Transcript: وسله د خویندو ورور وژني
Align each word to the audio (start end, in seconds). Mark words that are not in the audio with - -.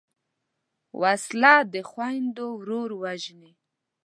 وسله 1.01 1.55
د 1.73 1.75
خویندو 1.89 2.47
ورور 2.59 2.89
وژني 3.03 3.53